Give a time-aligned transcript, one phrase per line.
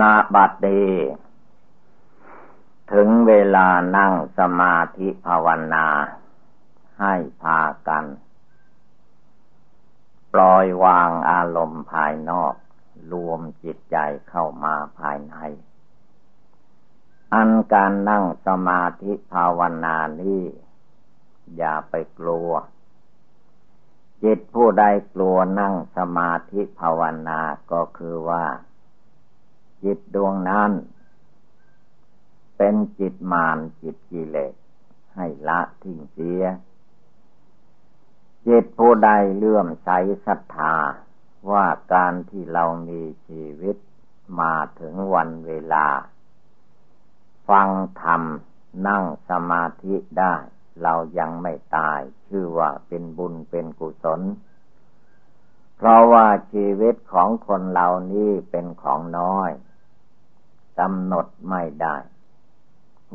[0.00, 0.84] นาบัดดี
[2.92, 5.86] ถึงเวลานั่งสมาธิภาวนา
[7.00, 8.04] ให้พากัน
[10.32, 12.54] ปล่อยวางอารมณ์ภายนอก
[13.12, 13.96] รวมจิตใจ
[14.28, 15.36] เข้ามาภายใน
[17.34, 20.42] อันการนั่งสมาธิภาวนานี้
[21.56, 22.50] อย่าไปกลัว
[24.22, 24.84] จิตผู้ใด
[25.14, 27.40] กลัวนั่งสมาธิภาวนา
[27.72, 28.44] ก็คือว่า
[29.82, 30.72] จิตดวงนั้น
[32.56, 34.54] เป็นจิตมารจิตกิเลส
[35.14, 36.42] ให้ละทิ้งเสีย
[38.46, 39.88] จิตผู้ใดเลื่อมใส
[40.26, 40.76] ศรัทธา
[41.50, 43.76] ว่าการที่เรามีชีวิต
[44.40, 45.86] มาถึงวันเวลา
[47.48, 47.68] ฟัง
[48.02, 48.22] ธรรม
[48.88, 50.34] นั่งสมาธิได้
[50.82, 54.20] เรายังไม่ตาย ชื่อว่าเป็นบุญเป็นกุศล
[55.76, 59.50] เพราะว่าชีวิตของคนเรานี้เป็นของน้อย
[60.80, 61.96] กำหนดไม่ได้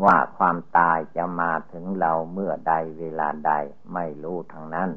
[0.04, 3.54] ว่าความตายจะมาถึงเราเมื่อใดเวลาใด
[3.94, 4.90] ไม่รู้ทางนั้น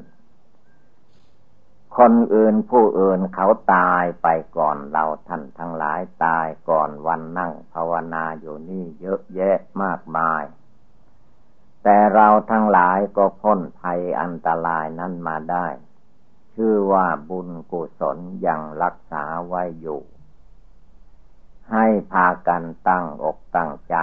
[1.97, 10.43] คนอื่นผู้อื่นเขาตายไปก่อนเราท่านทั้งหลายตายก่อนวันนั่งภาวนาอยู่นี่เยอะแยะมากมาย
[11.83, 15.67] แต่เราทั้งหลายก็พ้นภัยอันตรายนั้นมาได้
[16.55, 20.01] ชื่อว่าบุญกุศลยังรักษาไว้อยู่
[21.71, 23.95] ให้พากันตั้งอกตั้งใจ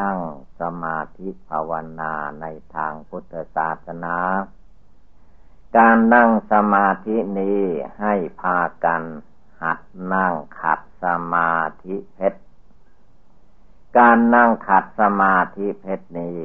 [0.00, 0.18] นั่ง
[0.60, 4.16] สมาธิภาวนาในทางพุทธศาสนา
[5.76, 7.62] การนั่งสมาธินี้
[8.00, 9.02] ให้พากัน
[9.62, 9.80] หัด
[10.14, 11.54] นั่งขัดสมา
[11.84, 12.42] ธิเพชร
[13.98, 16.40] การนั่งขัดสมาธิเพชรนี้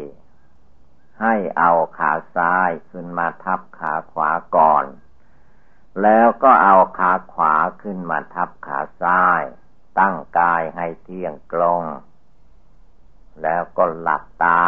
[1.21, 4.85] ให้เอาขาซ้ายขึ้นมาทับขาขวาก่อน
[6.01, 9.41] แล้วก็เอาขาขวาขึ้นมาทับขาซ้าย
[9.99, 11.83] ตั้งกายให้เที่ยงตรง
[13.41, 14.61] แล้วก็หลับตา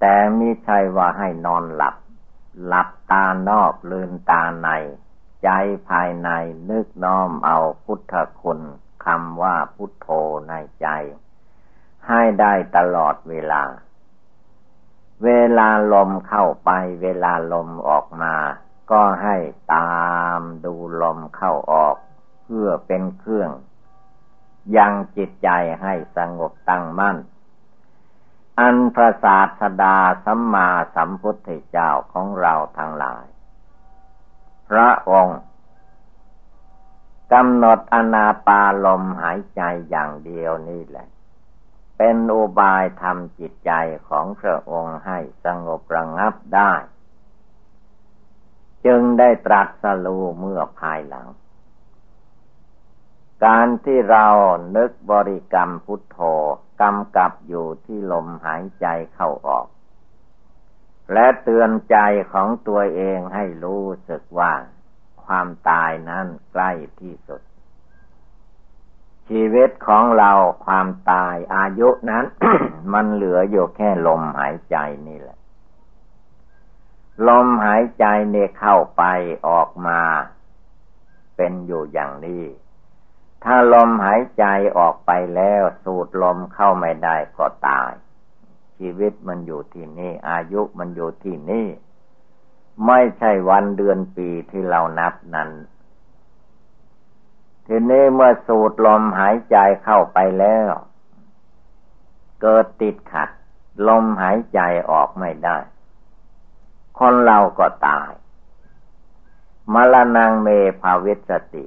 [0.00, 1.96] แต่ไม่ใช่ว่าให้นอนหลับ
[2.66, 4.68] หลับตานอกลืนตาใน
[5.44, 5.50] ใจ
[5.88, 6.28] ภายใน
[6.70, 8.60] นึกน้อมเอาพุทธคุณ
[9.04, 10.08] คำว่าพุทโธ
[10.48, 10.88] ในใจ
[12.08, 13.62] ให้ได้ตลอดเวลา
[15.24, 16.70] เวลาลมเข้าไป
[17.02, 18.34] เวลาลมออกมา
[18.90, 19.36] ก็ให้
[19.74, 19.96] ตา
[20.38, 21.96] มดูลมเข้าออก
[22.44, 23.50] เพื่อเป็นเครื่อง
[24.76, 25.48] ยังจิตใจ
[25.82, 27.16] ให้สงบตั้งมั่น
[28.60, 33.24] อันพระศาสดาสัมมาสัมพุทธเจ้าของเราทั้งหลาย
[34.68, 35.40] พระองค์
[37.32, 41.08] กำหนดอนาปาลมหายใจอย่างเดียวนี่แหละ
[41.96, 43.72] เป็นอุบายทำจิตใจ
[44.08, 46.72] ของพระองค์ให้สงบระงับได้
[48.86, 51.26] จึงได้ตรัสรู้เมื่อภายหลัง
[53.44, 54.26] การที่เรา
[54.76, 56.18] นึกบริกรรมพุทโธ
[56.80, 59.66] กำกับอยู่ที่ลมหายใจเข้าออก
[61.12, 61.96] และเตือนใจ
[62.32, 64.52] ของตัวเองให้รู้สึกว่า
[65.24, 66.70] ความตายนั้นใกล้
[67.00, 67.42] ที่สุด
[69.28, 70.32] ชีวิตของเรา
[70.66, 72.24] ความตายอายุนั้น
[72.92, 74.76] มันเหลืออยู่แค่ลมหายใจ
[75.08, 75.38] นี่แหละ
[77.28, 79.02] ลมหายใจเนี่ยเข้าไป
[79.48, 80.00] ออกมา
[81.36, 82.44] เป็นอยู่อย่างนี้
[83.44, 84.44] ถ้าลมหายใจ
[84.78, 87.92] ออกไปแล้วสูดลมเข้าไม่ได้ก็ตาย
[88.78, 91.66] ชีวิตมันอยู่ที่นี่ อายุมันอยู่ที่นี่
[92.86, 95.50] ไม่ใช่วันเดือนปีที่เรานับนั้น
[97.66, 100.70] ทีนี้เมื่อสูดลมหายใจเข้าไปแล้ว
[102.42, 103.30] เกิดติดขัด
[103.88, 104.60] ลมหายใจ
[104.90, 105.58] ออกไม่ได้
[106.98, 108.10] คนเราก็ตาย
[109.72, 110.48] มรณงเม
[110.80, 111.66] ภาวิสติ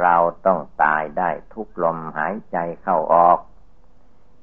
[0.00, 0.16] เรา
[0.46, 3.38] ต้องตายได้ทุกลมหายใจเข้าออก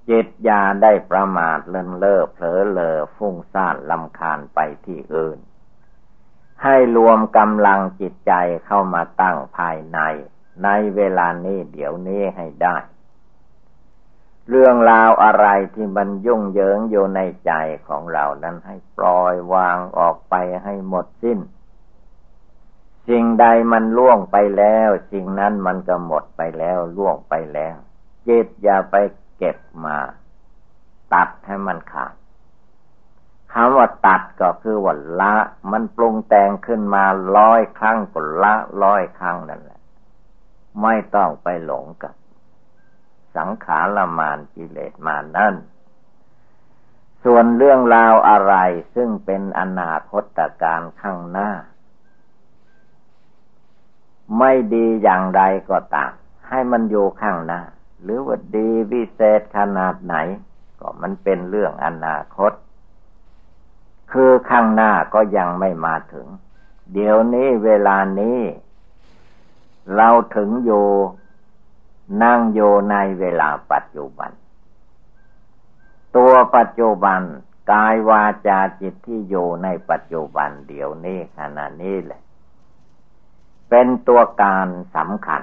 [0.09, 5.39] จิตยาได้ประมาทเลินเล่อเผลอเลอฟุ้งซ่านลำคาญไปที่อื่น
[6.63, 8.33] ให้รวมกำลังจิตใจ
[8.65, 9.99] เข้ามาตั้งภายใน
[10.63, 12.77] ในเวลานี้เดี๋ยวนี้ให้ได้
[14.49, 15.45] เรื่องราวอะไร
[15.75, 17.51] ที่มันยุ่งเหยิงอยู่ในใจ
[17.87, 21.39] ของเรานั้นให้ปล่อยวางออกไปให้หมดสิ้น
[23.09, 27.75] สิ่งใดมันล่วงไปแล้ว สิ่งนั้นมันก็หมดไปแล้วล่วงไปแล้ว
[28.27, 28.95] จิตอย่าไป
[29.37, 29.97] เก็บมา
[31.13, 32.13] ตัดให้มันขาด
[33.53, 35.35] คำว่าตัดก็คือว่าละ
[35.71, 37.05] มันปรุงแต่งขึ้นมา
[37.37, 38.53] ร้อยครั้งก็ละ
[38.83, 39.81] ร้อยครั้งนั่นแหละ
[40.81, 42.13] ไม่ต้องไปหลงกับ
[43.35, 45.55] สังขารมานกิเลสมานั่น
[47.23, 48.55] ส่วนเรื่องราวอะไร
[48.95, 51.49] ซึ่งเป็นอนาคตการข้างหน้า
[54.37, 56.11] ไม่ดีอย่างไรก็ตาม
[56.49, 57.61] ให้มันอยู่ข้างหน้า
[58.01, 60.15] หรือว่าดีวิเศษขนาดไหน
[60.79, 62.51] ก็มันเป็นเรื่องอนาคต
[64.11, 66.27] คือข้างหน้าก็ยังไม่มาถึง
[66.93, 68.39] เดี๋ยวนี้เวลานี้
[69.95, 70.87] เราถึงอยู่
[72.23, 74.31] นั่งอยู่ในเวลาปัจจุบัน
[76.15, 77.21] ตัวปัจจุบัน
[77.71, 82.22] กายวาจาจิตที่อยู่ในปัจจุบัน เดี๋ยวนี้ขณะนี้แหละ
[83.75, 85.41] เป็นตัวการสำคัญ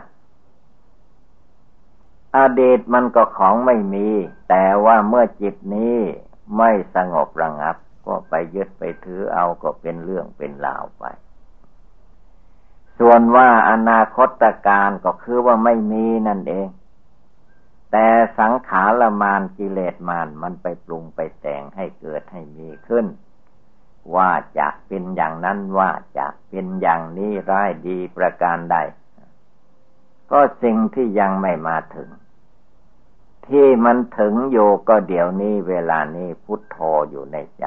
[2.38, 4.08] อดีตมันก็ของไม่มี
[4.48, 5.96] แต่ว่าเมื่อจิตนี้
[6.58, 11.04] ไม่สงบระงับ ก็ไปยึดไปถือเอาก็เป็นเรื่องเป็นราวไป
[12.98, 16.68] ส่วนว่าอนาคตการก็คือว่าไม่มีนั่นเอง
[17.92, 18.06] แต่
[18.38, 23.06] สังขารมานกิเลสมานมันไปปรุงไปแต่งให้เกิดให้มีขึ้น
[24.14, 28.76] ว่าจะเป็นอย่างนั้นว่าจะเป็นอย่างนี้ร้ายดีประการใด
[30.30, 32.10] ก็สิ่งที่ยังไม่มาถึง
[33.46, 36.76] ที่มันถึงอยู่ก็เดี๋ยวนี้เวลานี้พุทโธ
[37.10, 37.64] อยู่ในใจ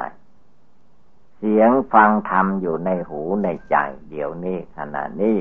[1.38, 3.75] เสียงฟังธรรมอยู่ในหูในใจ
[4.09, 5.39] เดี๋ยวนี้ขณะนี้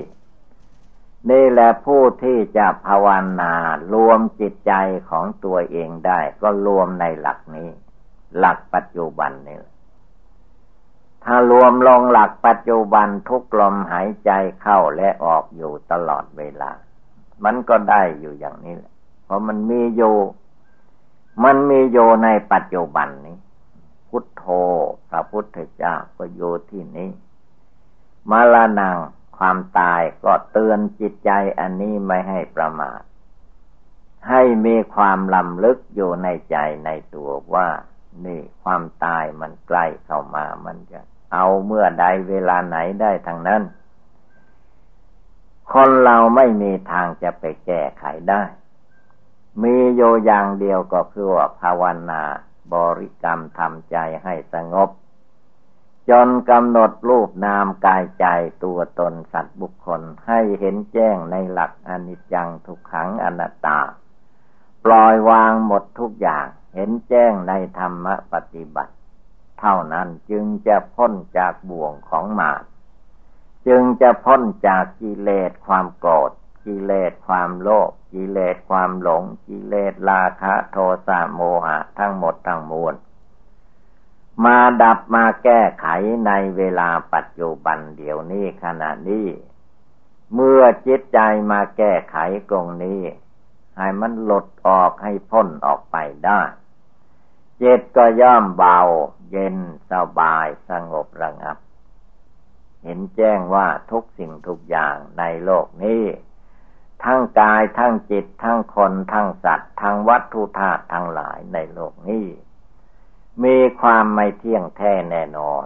[1.31, 3.07] นี่แหละผู้ที่จะภาว
[3.41, 3.53] นา
[3.93, 4.73] รวมจิตใจ
[5.11, 7.69] ของตัวเองได้ ก็รวมในหลักนี้
[8.39, 9.59] หลักปัจจุบันนี่
[11.25, 14.31] ถ้ารวมลงหลักปัจจุบันทุกลมหายใจ
[14.61, 16.71] เข้าและออกอยู่ตลอดเวลา
[17.45, 18.93] มันก็ได้อยู่อย่างนี้แหละ
[19.25, 20.17] เพราะมันมีอยู่
[21.45, 23.39] มันมีอยู่ในปัจจุบันนี้
[24.09, 24.45] พุทโธ
[25.11, 27.11] พระพุทธเจ้าก็อยู่ที่นี้
[28.31, 28.97] มาลานัง
[29.39, 31.31] ความตายก็เตือนจิตใจ
[31.61, 33.01] อันนี้ไม่ให้ประมาท
[34.29, 37.69] ให้มีความลำลึกอยู่ในใจในตัวว่า
[38.25, 41.01] นี่ความตายมันใกล้เข้ามามันจะ
[41.33, 43.63] เอาเมื่อใดเวลาไหนได้ทางนั้น
[45.73, 48.43] คนเราไม่มีทางจะไปแก้ไขได้
[49.63, 52.23] มีโยอย่างเดียวก็คือว่าภาวนา
[52.73, 54.91] บริกรรมทำใจให้สงบ
[56.11, 58.27] จนกำหนดรูปนามกายใจ
[58.65, 63.79] ตัวตนสัตว์บุคคลให้เห็นแจ้งในหลักอนิจจังทุกขังอนัตตา
[64.85, 68.95] ปล่อยวางหมดทุกอย่าง เห็นแจ้งในธรรมปฏิบัติ
[69.63, 72.63] เท่านั้นจึงจะพ้นจากบ่วงของมาร
[73.67, 76.31] จึงจะพ้นจากกิเลสความโกรธ
[76.65, 80.77] กิเลสความโลภกิเลสความหลงกิเลสราคะโท
[81.07, 82.95] สะโมหะทั้งหมดทั้งมวล
[84.45, 85.87] มาดับมาแก้ไข
[86.27, 89.29] ในเวลาปัจจุบันเดี๋ยวนี้ขณะนี้
[90.35, 91.19] เมื่อจิตใจ
[91.51, 92.17] มาแก้ไข
[92.51, 93.01] ตรงนี้
[93.77, 96.41] ให้มันหลดออกให้พ้นออกไปได้
[97.63, 98.79] จิตก็ย่อมเบา
[99.31, 99.57] เย็น
[99.91, 101.59] สบายสงบระงับ
[102.85, 106.05] เห็นแจ้งว่าทุกสิ่งทุกอย่างในโลกนี้
[107.05, 112.27] ทั้งกายทั้งจิตทั้งคนทั้งสัตว์ ทั้งวัตถุธาตุทั้งหลายในโลกนี้
[113.45, 115.65] มีความไม่เที่ยงแท้แน่นอน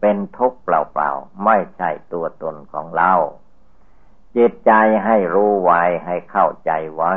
[0.00, 3.12] เป็นทุกข์เปล่าๆ ไม่ใช่ตัวตนของเรา
[4.36, 4.72] จิตใจ
[5.04, 7.12] ให้รู้ไว้ให้เข้าใจไว้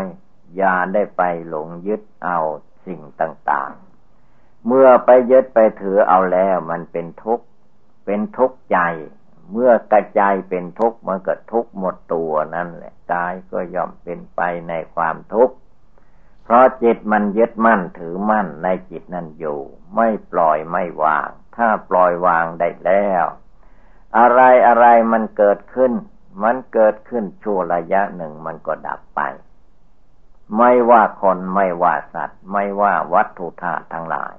[0.56, 2.40] อย่าได้ไปหลงยึดเอา
[2.86, 7.46] สิ่งต่างๆ เมื่อไปยึดไปถือเอาแล้วมันเป็นทุกข์
[8.06, 8.80] เป็นทุกข์ใจ
[9.52, 15.56] เมื่อกระจายเป็นทุกข์มันก็ทุกข์หมดตัวนั่นแหละกายก็ย่อมเป็นไปในความทุกข์
[16.44, 19.60] เพราะจิตมันยึดมั่นถือมั่นในจิตนั่นอยู่
[19.96, 23.26] ไม่ปล่อยไม่วาง ถ้าปล่อยวางได้แล้ว
[24.18, 25.94] อะไรอะไรมันเกิดขึ้น
[26.44, 29.22] มันเกิดขึ้นชั่วระยะหนึ่งมันก็ดับไป
[30.58, 34.34] ไม่ว่าคนไม่ว่าสัตว์ ไม่ว่าวัตถุธาตุทั้งหลาย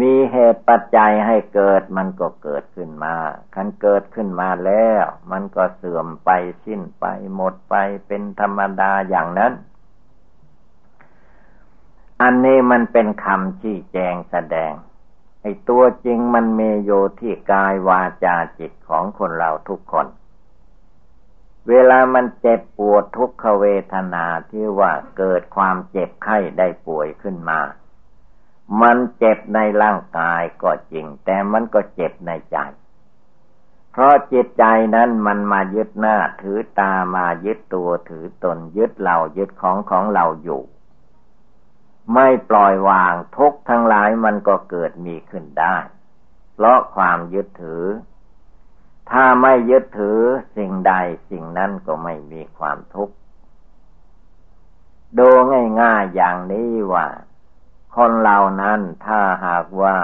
[0.00, 3.14] มีเหตุปัจจัยให้เกิดมันก็เกิดขึ้นมา
[3.54, 6.30] คันเกิดขึ้นมาแล้ว มันก็เสื่อมไป
[6.64, 7.74] สิ้นไปหมดไป
[8.06, 9.52] เป็นธรรมดาอย่างนั้น
[12.22, 14.72] อันนี้มันเป็นคำชี้แจงแสดง
[15.42, 20.06] ไอ้ตัวจริงมันเมโยที่กายวาจาจิตของคนเราทุกคน
[21.68, 27.60] เวลามันเจ็บปวดทุกขเวทนาที่ว่าเกิดความเจ็บไข้ได้ป่วยขึ้นมา
[28.80, 32.58] มันเจ็บในร่างกายก็จริง แต่มันก็เจ็บในใจ
[33.90, 40.62] เพราะจิตใจนั้นมันมายึดหน้าถือตามายึดตัวถือตนยึดเรายึดของของเราอยู่
[42.14, 45.76] ไม่ปล่อยวางทุกทั้งหลายมันก็เกิดมีขึ้นได้
[46.54, 47.84] เพราะความยึดถือ
[49.10, 50.20] ถ้าไม่ยึดถือ
[50.56, 50.92] สิ่งใด
[51.30, 53.14] สิ่งนั้นก็ไม่มีความทุกข์
[55.18, 55.28] ดู
[55.80, 57.06] ง่ายๆอย่างนี้ว่า
[57.96, 59.98] คนเรานั้นถ้าหากว่า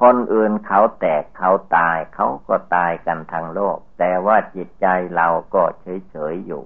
[0.00, 6.64] คนอื่นเขาแตกเขาตาย เขาก็ตายกันทั้งโลก แต่ว่าจิตใจเราก็เฉยๆอยู่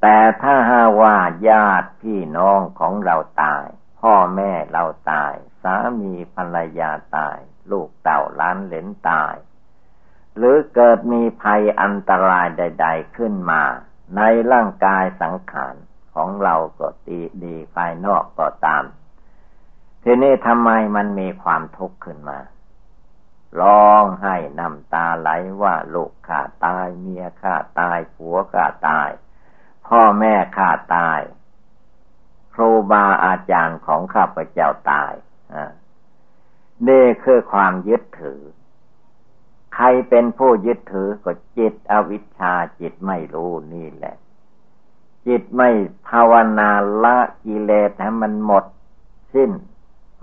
[0.00, 1.16] แต่ถ้าหาว่า
[1.48, 3.66] ญาติพี่น้องของเราตาย
[4.00, 7.38] พ่อแม่เราตาย สามีภรรยาตาย
[7.70, 9.34] ลูกเต่าล้านเหลนตาย
[10.36, 13.62] หรือเกิดมีภัยอันตรายใด ๆ ขึ้นมา
[14.16, 14.20] ใน
[14.52, 15.74] ร่างกายสังขาร
[16.14, 18.84] ของเราก็ตีดีภายนอกก็ตาม
[20.02, 22.38] ทีนี้ทำไมมันมีความทุกข์ขึ้นมา
[23.60, 25.30] ร้องให้น้ำตาไหล
[25.62, 29.10] ว่าลูกข้าตายเมียข้าตายผัวข้าตาย
[29.88, 31.20] พ่อแม่ข้าตาย
[32.54, 35.12] ครูบาอาจารย์ของข้าพเจ้าตาย
[36.88, 38.40] นี่คือความยึดถือ
[39.78, 44.16] ใครเป็นผู้ยึดถือก็จิตอวิชชาจิตไม่รู้นี่แหละ
[45.26, 45.70] จิตไม่
[46.08, 46.70] ภาวนา
[47.04, 48.64] ละกิเลสให้มันหมด
[49.34, 49.50] สิ้น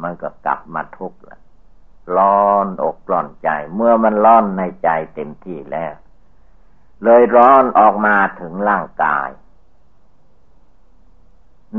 [0.01, 1.39] มันก็กลับมาทุกข์ละ
[2.17, 5.93] ร้อนอกร้อนใจ เมื่อมันร้อนในใจเต็มที่แล้ว
[7.03, 9.29] เลยร้อนออกมาถึงร่างกาย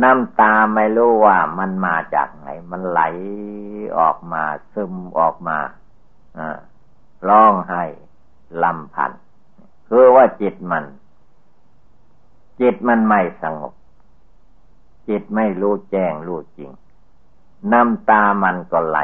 [0.02, 3.00] น้ำตาไม่รู้ว่ามันมาจากไหน มันไหล
[3.98, 4.42] ออกมา
[4.74, 5.58] ซึมออกมา
[7.28, 7.82] ร้องไห้
[8.62, 9.12] ลำพัน
[9.88, 10.84] คือว่าจิตมัน
[12.60, 13.72] จิตมันไม่สงบ
[15.08, 16.70] จิตไม่รู้แจ้งรู้จริง
[17.72, 18.98] น้ำตามันก็ไหล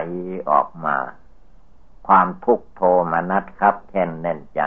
[0.51, 0.97] ออกมา
[2.07, 4.63] ความทุกโทมนัสครับแค่นแน่นใจ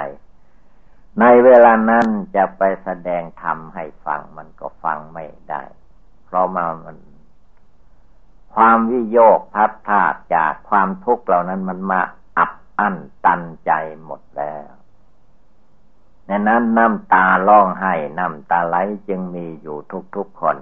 [1.20, 5.64] ในเวลานั้นจะไปแสดงธรรมให้ฟังมันก็ฟังไม่ได้
[6.26, 6.98] เพราะมามัน
[8.54, 12.23] ความวิโยกพัดพาดจากความทุกข์เหล่านั้นมันมาอับ
[12.80, 13.72] อั้นตันใจ
[14.06, 14.68] หมดแล้ว
[16.26, 18.76] ในนั้นน้ำตาร้องไห้น้ำตาไหล
[19.08, 19.78] จึงมีอยู่
[20.16, 20.58] ทุกๆคน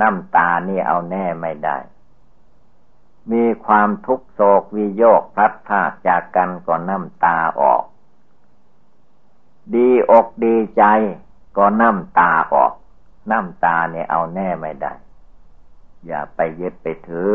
[0.00, 1.78] น้ำตานี่เอาแน่ไม่ได้
[3.32, 7.84] มีความทุกโศกวิโยกพลัดพรากจากกันก็น้ำตาออก
[9.74, 10.84] ดีอกดีใจ
[11.56, 12.72] ก็น้ำตาออก
[13.30, 14.92] น้ำตาเนี่ยเอาแน่ไม่ได้
[16.06, 17.30] อย่าไปยึดไปถือ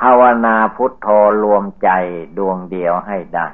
[0.00, 1.08] ภาวนาพุทโธ
[1.42, 1.88] รวมใจ
[2.38, 3.48] ดวงเดียวให้ได้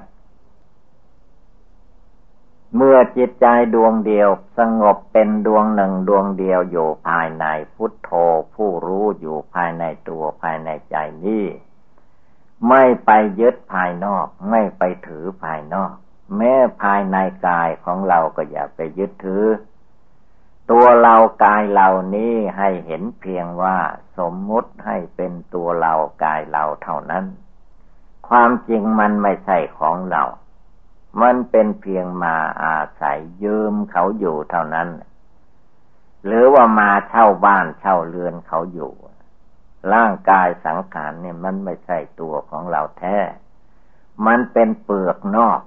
[2.77, 4.29] เมื่อจิตใจดวงเดียว
[4.59, 8.11] สงบเป็นดวงหนึ่งดวงเดียวอยู่ภายในพุทโธ
[8.55, 11.47] ผู้รู้อยู่ภายในตัวภายในใจนี้
[12.69, 15.93] ไม่ไปยึดภายนอก ไม่ไปถือภายนอก
[16.37, 17.17] แม้ภายใน
[17.47, 19.45] กายของเราก็อย่าไปยึดถือ
[20.71, 23.79] ตัวเรากายเหล่านี้ให้เห็นเพียงว่า
[24.19, 27.25] สมมุติให้เป็นตัวเรากายเราเท่านั้น
[28.29, 30.25] ความจริงมันไม่ใช่ของเรา
[31.23, 34.89] มันเป็นเพียงมาอาศัยยืมเขาอยู่เท่านั้น
[36.25, 38.93] หรือว่ามาเช่าบ้านเช่าเรือนเขาอยู่
[39.95, 43.19] ร่างกายสังขารเนี่ยมันไม่ใช่ตัวของเราแท้
[44.27, 45.61] มันเป็นเปลือกนอก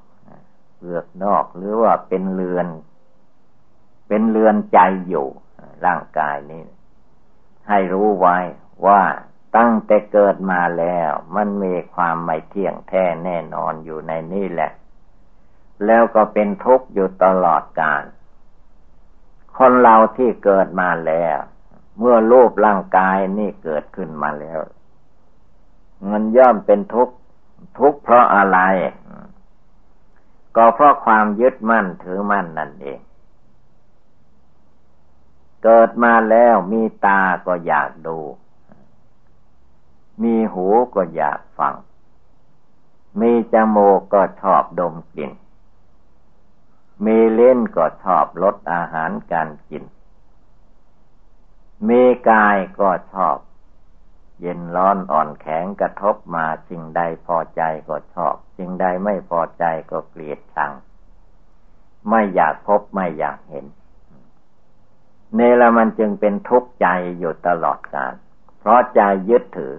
[0.78, 2.68] เปลือกนอกหรือว่าเป็นเรือน
[4.14, 5.28] เป็นเรือนใจอยู่
[5.86, 6.64] ร่างกายนี้
[7.70, 8.38] ให้รู้ไว้
[8.88, 9.02] ว่า
[9.58, 14.72] ตั้งแต่เกิดมาแล้ว มันมีความไม่เที่ยงแท้แน่นอนอยู่ในนี่แหละ
[15.86, 18.04] แล้วก็เป็นทุกข์อยู่ตลอดกาล
[19.58, 21.38] คนเราที่เกิดมาแล้ว
[22.00, 24.60] เมื่อรูปร่างกายนี่เกิดขึ้นมาแล้ว
[26.12, 27.16] มันย่อมเป็นทุกข์
[27.80, 28.60] ทุกข์เพราะอะไร
[30.56, 33.02] ก็เพราะความยึดมั่นถือมั่นนั่นเอง
[35.64, 38.20] เกิดมาแล้วมีตาก็อยากดู
[40.22, 41.76] มีหูก็อยากฟัง
[43.22, 45.32] มีจมูกก็ชอบดมกลิ่น
[47.06, 49.84] มีเล่นก็ชอบลดอาหารการกิน
[51.90, 53.38] มีกายก็ชอบ
[54.40, 60.72] เย็นร้อนอ่อนแข็งกระทบมาสิ่งใดพอใจก็ชอบ สิ่งใดไม่พอใจก็เกลียดชัง
[62.10, 63.66] ไม่อยากพบไม่อยากเห็น
[65.36, 66.88] เนละมันจึงเป็นทุกข์ใจ
[67.20, 68.14] อยู่ตลอดกาล
[68.60, 69.76] เพราะใจยึดถือ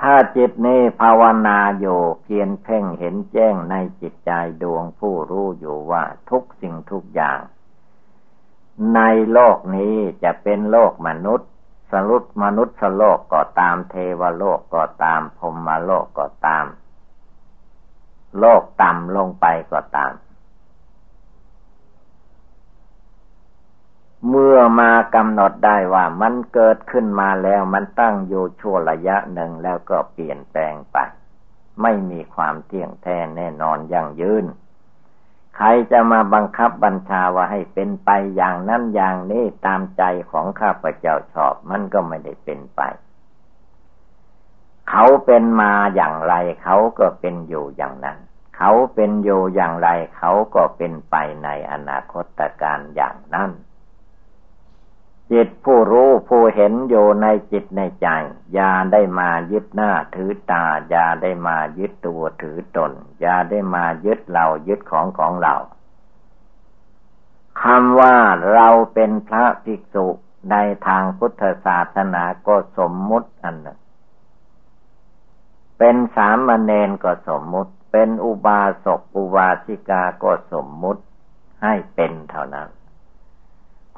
[0.00, 7.40] ถ้าจิตนี้ภาวนาอยู่เพียนเพ่งเห็นแจ้งในจิตใจดวงผู้รู้อยู่ว่าทุกสิ่งทุกอย่าง
[8.94, 9.00] ใน
[9.32, 11.50] โลกนี้จะเป็นโลกมนุษย์
[11.92, 16.66] สรุปมนุษย์โลกก็ตามเทวโลกก็ตามพรมโลกก็ตาม
[18.38, 20.12] โลกต่ำลงไปก็ตาม
[24.28, 30.96] เมื่อมากำหนดได้ว่ามันเกิดขึ้นมาแล้วมันตั้งอยู่ชั่วระยะหนึ่งแล้วก็เปลี่ยนแปลงไป
[31.82, 34.44] ไม่มีความเที่ยงแท้แน่นอนยั่งยืน
[35.56, 42.80] ใครจะมาบังคับบัญชาว่าให้เป็นไปอย่างนั้นอย่างนี้ตามใจของข้าพเจ้าชอบมันก็ไม่ได้เป็นไป
[44.90, 48.18] เขาเป็นมาอย่างไรเขาก็เป็นอยู่อย่างนั้น
[48.56, 51.14] เขาเป็นอยู่อย่างไรเขาก็เป็นไป
[51.44, 53.50] ในอนาคตการอย่างนั้น
[55.32, 58.08] จิตผู้รู้ผู้เห็นอยู่ในจิตในใจ
[58.54, 65.54] อย่าได้มายึดหน้าถือตาอย่าได้มายึดตัวถือตนอย่าได้มายึดเรายึดของของเรา
[67.62, 68.16] คำว่า
[68.54, 70.06] เราเป็นพระภิกษุ
[70.50, 70.56] ใน
[70.86, 73.78] ทางพุทธศาสนาก็สมมุติอันหนึ่ง
[75.78, 81.02] เป็นสามเณรก็สมมุติ เป็นอุบาสกอุบาสิกาก็สมมุติ
[81.62, 82.68] ให้เป็นเท่านั้น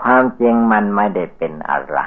[0.00, 1.98] ความจริงมันไม่ได้เป็นอะไร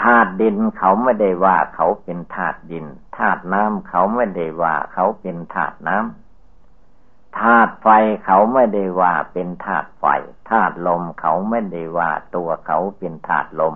[0.00, 2.86] ธาตุดินเขาไม่ได้ว่าเขาเป็นธาตุดิน
[3.16, 7.88] ธาตุน้ำเขาไม่ได้ว่าเขาเป็นธาตุน้ำธาตุไฟ
[8.24, 10.04] เขาไม่ได้ว่าเป็นธาตุไฟ
[10.50, 13.74] ธาตุลมเขาไม่ได้ว่าตัวเขาเป็นธาตุลม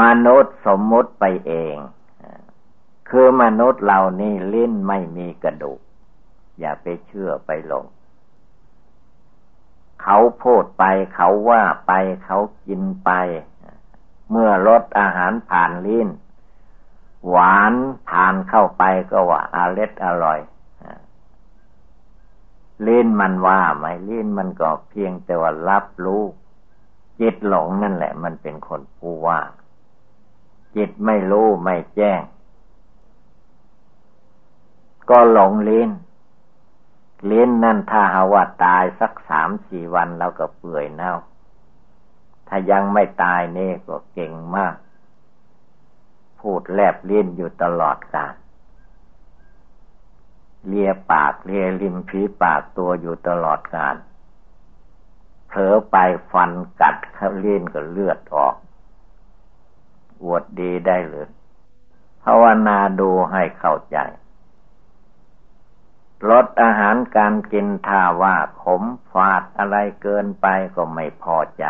[0.00, 1.76] มนุษย์สมมุติไปเอง
[3.10, 5.80] คือมนุษย์เรานี่ลิ้นไม่มีกระดูก
[6.58, 7.86] อย่าไปเชื่อไปหลง
[10.02, 11.92] เขาพูดไปเขาว่าไป
[12.24, 13.10] เขากินไป
[14.30, 16.08] เมื่อรสอาหารผ่านลิ้น
[17.28, 17.74] หวาน
[18.08, 20.40] ผ่านเข้าไปก็ว่าอาเล็ดอร่อย
[22.86, 26.22] ลิ้นมันว่าไหมลิ้นมันก็เพียงแต่ว่ารับรู้
[27.20, 29.40] จิตหลงนั่นแหละ มันเป็นคนผู้ว่า
[30.76, 32.20] จิตไม่รู้ไม่แจ้ง
[35.10, 35.90] ก็หลงลิ้น
[37.30, 41.14] ลิ้นนั่นถ้าหาว่าตายสักสามสี่วันแล้วก็เปื่อยเน่า
[42.48, 44.74] ถ้ายังไม่ตายนี่ก็เก่งมาก
[46.40, 48.34] พูดแลบลิ้นอยู่ตลอดกาล
[50.66, 53.96] เลียปากเลียริมผีปากตัวอยู่ตลอดกาล
[55.46, 55.96] เผลอไป
[56.30, 56.50] ฟัน
[56.80, 58.54] กัดเข้าลิ้นก็เลือดออก
[60.22, 61.28] อวดดีได้หรือ
[62.24, 63.98] ภาวนาดูให้เข้าใจ
[66.30, 71.64] ลดอาหารการกินถ้าว่าขมฝาดอะไรเกินไปก็ไม่พอใจ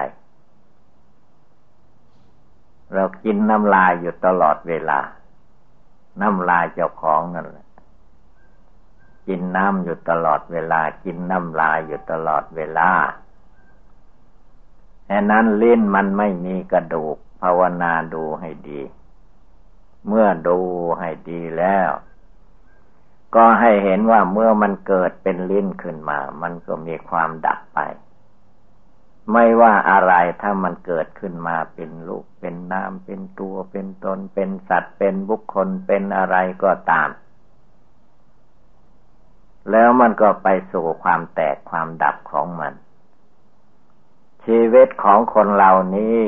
[2.92, 5.00] เรากินน้ำลายอยู่ตลอดเวลา
[6.20, 7.66] น้ำลายเจ้าของนั่นแหละ
[9.28, 12.90] กินน้ำอยู่ตลอดเวลา กินน้ำลายอยู่ตลอดเวลา
[15.04, 18.80] แค่นั้นลิ้นมันไม่มีกระดูก ภาวนาดูให้ดี
[20.06, 20.58] เมื่อดู
[20.98, 21.90] ให้ดีแล้ว
[23.34, 27.78] ก็ให้เห็นว่าเมื่อมันเกิดเป็นลิ้นขึ้นมา มันก็มีความดับไป
[29.32, 30.12] ไม่ว่าอะไร
[30.42, 37.08] ถ้ามันเกิดขึ้นมาเป็นลูก เป็นนามเป็นตัว เป็นตน เป็นสัตว์ เป็นบุคคล เป็นอะไรก็ตาม
[39.70, 42.74] แล้วมันก็ไปสู่ความแตกความดับของมัน
[44.44, 46.20] ชีวิตของคนเหล่านี้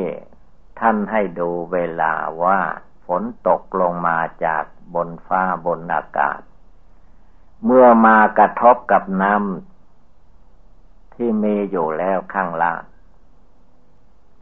[0.80, 2.58] ท่านให้ดูเวลาว่า
[3.06, 6.40] ฝนตกลงมาจากบนฟ้าบนอากาศ
[7.64, 12.82] เมื่อมากระทบกับน้ำที่มีอยู่แล้วข้างล่าง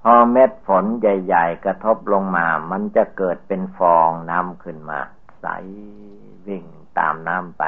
[0.03, 5.01] พอเม็ดฝนใหญ่ๆ กระทบลงมา มันจะเกิดเป็นฟองน้ำขึ้นมา
[5.41, 5.47] ใส
[6.47, 6.65] วิ่ง
[6.99, 7.63] ตามน้ำไป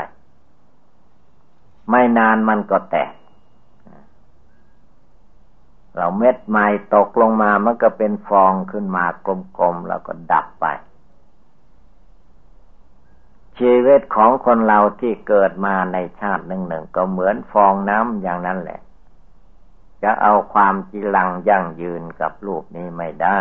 [1.90, 3.12] ไม่นานมันก็แตก
[5.94, 9.28] เราเม็ดไม้ตกลงมา มันก็เป็นฟองขึ้นมาก
[9.60, 10.66] ลมๆแล้วก็ดับไป
[13.60, 18.80] ชีวิตของคนเราที่เกิดมาในชาติหนึ่งหนึ่งก็เหมือนฟองน้ำอย่างนั้นแหละ
[20.02, 23.38] จะเอาความจีรังยั่งยืนกับรูปนี้ไม่ได้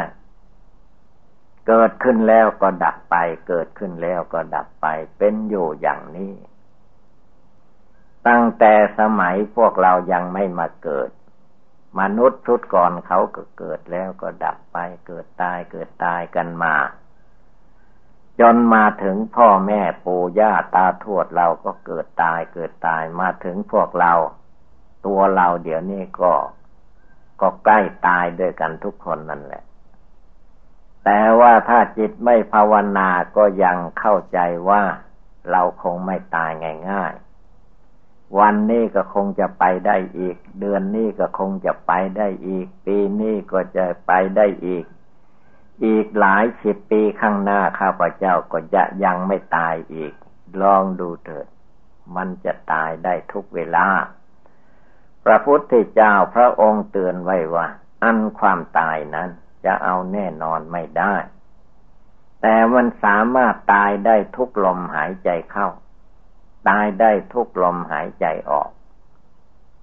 [1.68, 3.16] เกิดขึ้นแล้วก็ดับไป
[3.48, 6.34] เกิดขึ้นแล้วก็ดับไป เป็นอยู่อย่างนี้
[8.28, 11.10] ตั้งแต่สมัยพวกเรายังไม่มาเกิด
[12.00, 14.78] มนุษย์ชุดก่อนเขาก็เกิดแล้วก็ดับไป
[15.08, 16.76] เกิดตายเกิดตายกันมา
[18.40, 24.14] จนมาถึงพ่อแม่ปู่ย่าตาทวดเราก็เกิดตายเกิดตายมาถึงพวกเรา
[25.06, 26.34] ตัวเราเดี๋ยวนี้ก็
[27.42, 29.64] ก็ใกล้ตายด้วยกันทุกคนนั่นแหละ
[31.06, 34.84] แต่ว่าถ้าจิตไม่ภาวนาก็ยังเข้าใจว่า
[35.52, 36.52] เราคงไม่ตาย
[36.90, 44.86] ง่ายๆ วันนี้ก็คงจะไปได้อีก เดือนนี้ก็คงจะไปได้อีก ปีนี้ก็จะไปได้อีก
[45.86, 50.14] อีกหลายสิบปีข้างหน้าข้าพเจ้าก็จะยังไม่ตายอีก
[50.62, 51.48] ลองดูเถิด
[52.16, 53.88] มันจะตายได้ทุกเวลา
[55.24, 57.68] พระพุทธเจ้าพระองค์เตือนไว้ว่า
[58.04, 59.30] อันความตายนั้น
[59.66, 61.16] จะเอาแน่นอนไม่ได้
[62.42, 65.68] แต่มันสามารถตายได้ทุกลมหายใจเข้า
[66.70, 68.70] ตายได้ทุกลมหายใจออก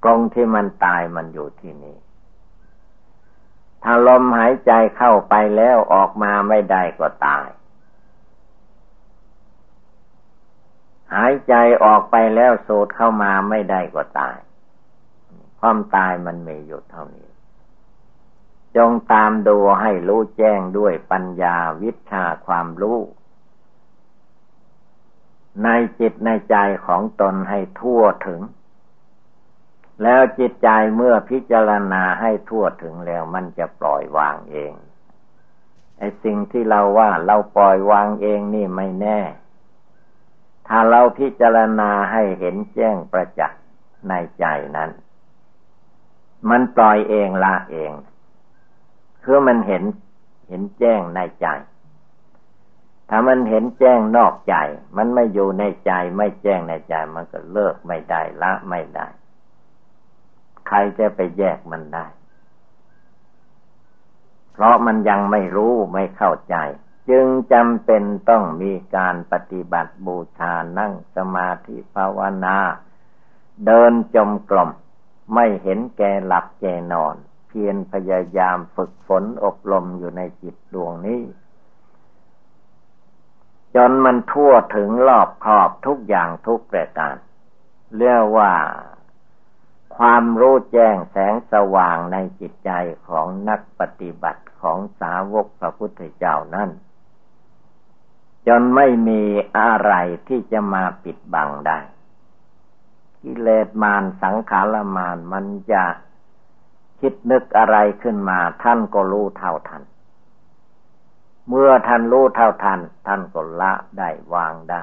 [0.03, 1.97] ตรงที่มันตายมันอยู่ที่นี่
[3.89, 7.47] ถ้าลมหายใจเข้าไปแล้วออกมาไม่ได้ก็ตาย
[11.15, 14.37] หายใจออกไปแล้วสูดเข้ามาไม่ได้ก็ตาย
[15.61, 17.29] ความตายมันมีอยู่เท่านี้
[18.77, 22.99] จงตามดูให้รู้แจ้งด้วยปัญญาวิชาความรู้
[25.65, 25.69] ใน
[25.99, 28.41] จิตในใจของตนให้ทั่วถึง
[30.03, 34.73] แล้วจิตใจเมื่อพิจารณาให้ทั่วถึงแล้วมันจะปล่อยวางเอง
[35.99, 39.21] ไอ้สิ่งที่เราว่าเราปล่อยวางเองนี่ไม่แน่
[40.69, 43.63] ถ้าเราพิจารณาให้เห็นแจ้งประจักษ์
[44.09, 44.45] ในใจ
[44.77, 44.91] นั้น
[46.51, 47.93] มันปล่อยเองละเอง
[49.25, 49.85] คือมันเห็น
[50.49, 51.47] เห็นแจ้งในใจ
[53.09, 54.55] ถ้ามันเห็นแจ้งนอกใจ
[54.97, 59.07] มันไม่อยู่ในใจ ไม่แจ้งในใจ มันก็เลิกไม่ได้ละไม่ได้
[60.67, 62.07] ใครจะไปแยกมันได้
[64.53, 66.57] เพราะมันยังไม่รู้ไม่เข้าใจ
[67.11, 72.59] จึงจำเป็นต้องมีการปฏิบัติบูชานั่งสมาธิภาวนา
[73.67, 74.71] เดินจมกลม
[75.35, 77.15] ไม่เห็นแก่หลับแก่นอน
[77.49, 81.23] เพียรพยายามฝึกฝนอบรมอยู่ในจิตดวงนี้
[83.75, 87.17] จนมันทั่วถึงรอบขอบทุกอย่างทุกประการ
[87.97, 88.53] เรียกว่า
[89.97, 92.71] ความรู้แจ้งแสงสว่างในจิตใจ
[93.09, 96.71] ของนักปฏิบัติของสาวกพระพุทธเจ้านั้น
[98.47, 99.23] จนไม่มี
[99.59, 99.93] อะไร
[100.29, 101.79] ที่จะมาปิดบังได้
[103.23, 105.85] กิเลสมารสังขารมารมันจะ
[107.01, 109.83] คิดนึกอะไรขึ้นมาท่านก็รู้เท่าทัน
[111.49, 114.81] เมื่อท่านรู้เท่าทัน ท่านก็ละได้วางได้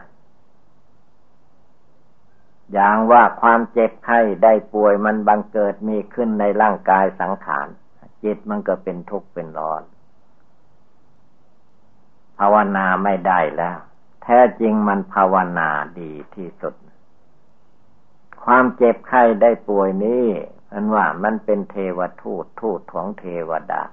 [2.74, 7.68] อย่างว่าความเจ็บไข้ได้ป่วยมันบังเกิดมีขึ้นในร่างกายสังขาร
[8.24, 9.84] จิตมันก็เป็นทุกข์เป็นร้อน
[12.38, 13.78] ภาวนาไม่ได้แล้ว
[14.24, 16.76] แท้จริงมันภาวนาดีที่สุด
[18.44, 20.26] ความเจ็บไข้ได้ป่วยนี้
[20.72, 23.84] มันว่ามันเป็นเทวทูตทูตของเทวดา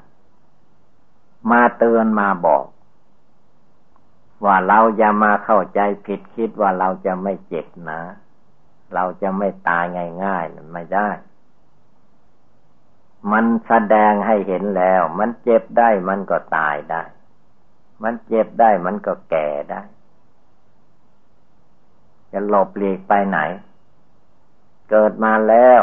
[1.51, 2.65] มาเตือนมาบอก
[4.45, 8.01] ว่าเราอย่ามาเข้าใจผิดคิดว่าเราจะไม่เจ็บนะ
[8.95, 9.85] เราจะไม่ตาย
[10.25, 11.11] ง่ายๆไม่ได้
[13.33, 17.03] มันแสดงให้เห็นแล้ว มันเจ็บได้มันก็ตายได้
[18.03, 19.83] มันเจ็บได้มันก็แก่ได้
[22.33, 23.39] จะหลบหลีกไปไหน
[24.91, 25.83] เกิดมาแล้ว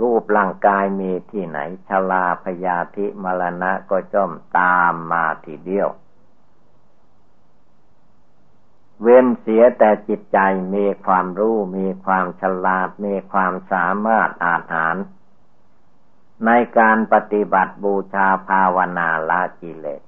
[0.00, 1.58] รูปร่างกายมีที่ไหน
[1.88, 5.88] ชลาพยาธิมรณะก็จ้อมตามมาทีเดียว
[9.02, 10.38] เว้นเสียแต่จิตใจ
[10.74, 14.94] มีความรู้ มีความฉลาด มีความสามารถอาหาร
[16.46, 20.02] ในการปฏิบัติบูชาภาวนาละกิเลส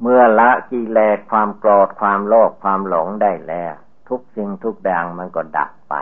[0.00, 3.74] เมื่อละกิเลสความโกรธความโลภความหลงได้แล้ว
[4.08, 5.94] ทุกสิ่งทุกอย่างมันก็ดับไป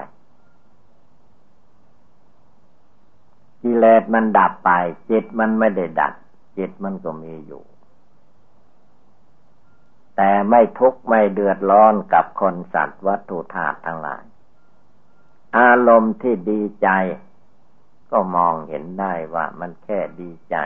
[3.62, 4.70] กิเลสมันดับไป
[5.11, 6.12] จิตมันไม่ได้ดับ
[6.58, 7.62] จิตมันก็มีอยู่
[10.22, 14.24] แต่ไม่ทุกข์ไม่เดือดร้อนกับคนสัตว์วัตถุธาตุทั้งหลาย
[15.58, 16.88] อารมณ์ที่ดีใจ
[18.11, 20.56] ก็มองเห็นได้ว่ามันแค่ดีใจ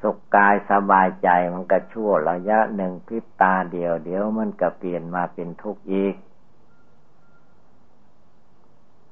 [0.00, 6.14] สุขกายสบายใจมันก็ชั่วระยะหนึ่งพิบตาเดียวเดี๋ยวมันก็เปลี่ยนมาเป็นทุกข์อีก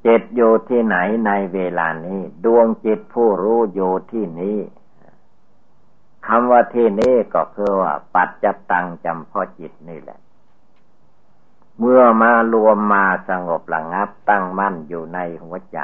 [0.06, 4.58] จิตอยู่ที่ไหนในเวลานี้ ดวงจิตผู้รู้อยู่ที่นี้
[6.30, 10.20] คำว่าที่นี้ก็คือว่า ปัจจตังจำพ่อจิตนี่แหละ
[11.78, 15.78] เมื่อมารวมมาสงบระงับตั้งมั่นอยู่ในหัวใจ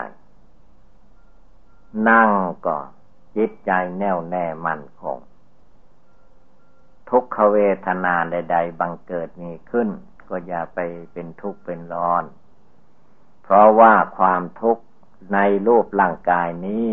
[2.09, 2.31] นั่ง
[2.67, 2.77] ก็
[3.37, 5.19] จิตใจแน่วแน่มั่นคง
[7.09, 9.89] ทุกขเวทนาใด ๆ บังเกิดมีขึ้น
[10.29, 10.79] ก็อย่าไป
[11.13, 12.25] เป็นทุกข์เป็นร้อน
[13.43, 14.85] เพราะว่าความทุกข์
[15.35, 16.93] ในรูปร่างกายนี้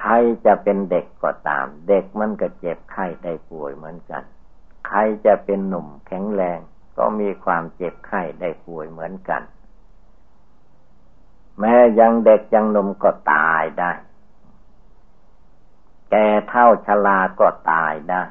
[0.00, 0.12] ใคร
[0.46, 4.22] จะเป็นเด็กก็ตาม เด็กมันก็เจ็บไข้ได้ป่วยเหมือนกัน
[4.86, 6.58] ใครจะเป็นหนุ่มแข็งแรง
[6.98, 9.42] ก็มีความเจ็บไข้ได้ป่วยเหมือนกัน
[11.60, 13.92] แม้ยังเด็กยังหนุ่มก็ตายได้
[16.10, 18.22] แก่เท่าชราก็ตายได้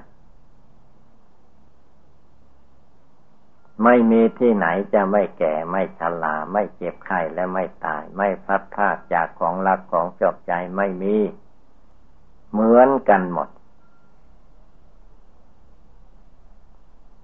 [3.84, 11.15] ไม่มีที่ไหนจะไม่แก่ไม่ชราไม่เจ็บไข้และไม่ตาย ไม่พัดพลาดจากของรักของจบใจไม่มี
[12.55, 13.49] เหมือนกันหมด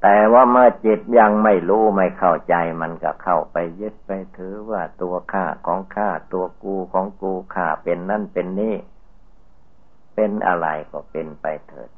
[0.01, 8.75] แต่ว่าเมื่อจิตยังไม่รู้ไม่เข้าใจมันก็เข้าไปยึดไปถือว่าตัวข้าของข้าตัวกูของกูข้าเป็นนั่นเป็นนี่
[10.15, 11.89] เป็นอะไรก็เป็นไปเถิด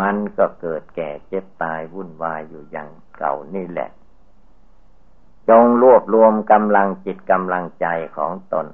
[0.00, 3.90] มันก็เกิดแก่เจ็บตายวุ่นวายอยู่อย่างเก่านี่แหละ
[5.48, 8.66] จงรวบรวมกำลังจิตกำลังใจของตน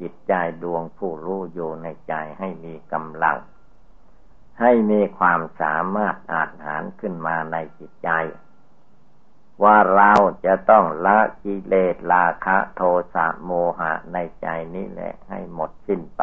[0.00, 3.38] จิตใจดวงผู้รู้อยู่ในใจให้มีกำลัง
[4.60, 8.10] ให้มีความสามารถอาจหารขึ้นมาในจิตใจ
[9.62, 10.12] ว่าเรา
[10.44, 12.82] จะต้องละกิเลสราคะโท
[13.14, 16.22] สะโมหะในใจนี้แหละให้หมดสิ้นไป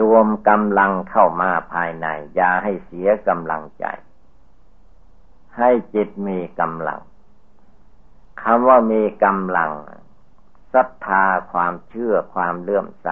[0.00, 3.86] รวมกำลังเข้ามาภายใน อย่าให้เสียกำลังใจ
[5.58, 7.00] ให้จิตมีกำลัง
[8.42, 9.70] คำว่ามีกำลัง
[10.74, 13.08] ศรัทธาความเชื่อความเลื่อมใส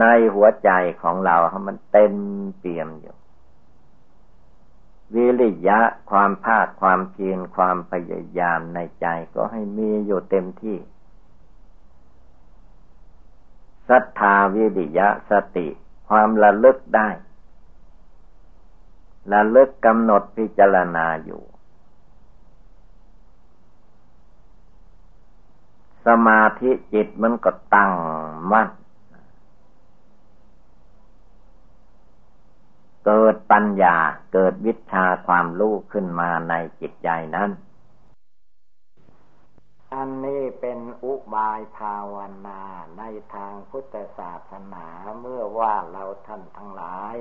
[0.00, 0.70] ในหัวใจ
[1.02, 2.14] ของเราให้มันเต็ม
[2.58, 3.16] เปี่ยมอยู่
[5.14, 10.78] วิริยะความภาคความเพียรความพยายามในใจก็ให้มีอยู่เต็มที่
[13.88, 15.68] ศรัทธาวิริยะสติ
[16.08, 17.08] ความระลึกได้
[19.32, 21.42] ระลึกกำหนดพิจารณาอยู่
[26.06, 27.92] สมาธิจิตมันก็ตั้ง
[28.52, 28.68] มั่น
[33.04, 33.96] เกิดปัญญา
[34.32, 37.50] เกิดวิชาความรู้ขึ้นมาในจิตใจนั้น
[39.94, 42.62] อันนี้เป็นอุบายภาวนา
[42.98, 43.02] ใน
[43.34, 44.86] ทางพุทธศาสนา
[45.20, 47.16] เมื่อว่าเราท่านทั้งหลาย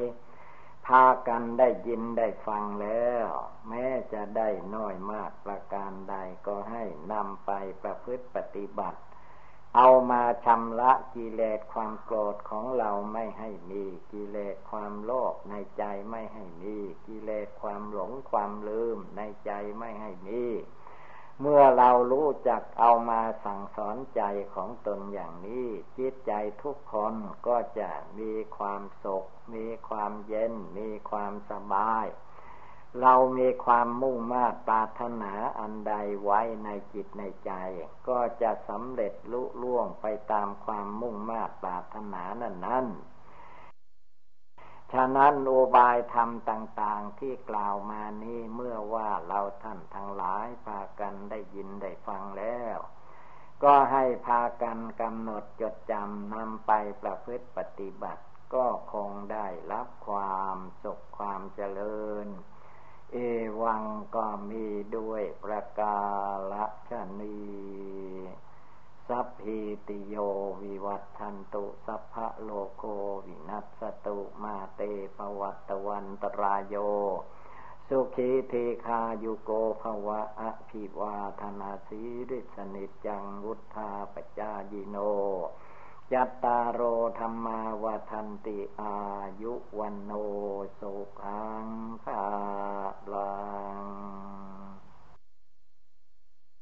[1.04, 3.28] ากันได้ยินได้ฟังแล้ว
[3.68, 6.16] แม้จะได้น้อยมากประการใด
[6.48, 7.52] ก็ให้นำไป
[7.84, 9.00] ประพฤติปฏิบัติ
[9.78, 16.78] เอามาชำระกิเลสความโกรธของเราไม่ให้มีกิเลสความโลภในใจไม่ให้มี
[17.08, 20.44] กิเลสความหลงความลืมในใจไม่ให้มี
[21.42, 24.22] เมื่อเรารู้จักเอามาสั่งสอนใจ
[24.54, 26.32] ของตนอย่างนี้ จิตใจ
[26.64, 27.14] ทุกคน
[27.48, 32.06] ก็จะมีความสุข มีความเย็น มีความสบาย
[33.00, 37.52] เรามีความมุ่งมา่ปรารถนาอันใดไว้ในจิตในใจ
[38.08, 42.86] ก็จะสำเร็จลุล่วงไปตามความมุ่งมา่ปรารถนานั้นนั้น
[44.92, 52.78] ฉะนั้นโอบายธรรมต่าง ๆ ที่กล่าวมานี้เมื่อว่าเราท่านทั้งหลายพากันได้ยินได้ฟังแล้ว
[53.64, 58.24] ก็ให้พากันกำหนดจดจำนำไปประพฤติปฏิบัติ
[58.54, 62.28] ก็คงได้รับความสุขความเจริญ
[63.12, 63.18] เอ
[63.62, 63.84] วัง
[64.16, 64.66] ก็มี
[64.98, 66.02] ด้วยประกา
[66.92, 67.40] ศนี
[69.08, 70.16] สัพพิติโย
[70.62, 72.84] วิวัตทันตุสัพพะโลโก
[73.26, 74.82] วินัสตุมาเต
[75.16, 76.76] ภวัตวันตรายโย
[77.88, 78.54] สุขีเท
[78.86, 84.98] คายุโกภวะอภิวาธนาสีริสนิจังวุธาปจายิโน
[86.14, 86.82] ยัตตาโร
[87.20, 88.98] ธรรมาวทันติอา
[89.42, 90.12] ยุวันโน
[90.80, 91.68] สุขัง
[92.04, 92.24] ภา
[93.14, 93.34] ลั
[93.76, 94.81] ง